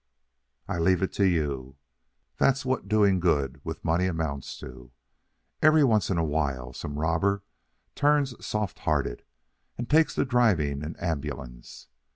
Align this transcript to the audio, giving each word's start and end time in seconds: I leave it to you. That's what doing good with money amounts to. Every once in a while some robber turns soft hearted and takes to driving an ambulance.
I 0.67 0.79
leave 0.79 1.03
it 1.03 1.13
to 1.21 1.27
you. 1.27 1.75
That's 2.37 2.65
what 2.65 2.87
doing 2.87 3.19
good 3.19 3.61
with 3.63 3.85
money 3.85 4.07
amounts 4.07 4.57
to. 4.57 4.91
Every 5.61 5.83
once 5.83 6.09
in 6.09 6.17
a 6.17 6.23
while 6.23 6.73
some 6.73 6.97
robber 6.97 7.43
turns 7.93 8.33
soft 8.43 8.79
hearted 8.79 9.23
and 9.77 9.87
takes 9.87 10.15
to 10.15 10.25
driving 10.25 10.81
an 10.81 10.95
ambulance. 10.95 11.89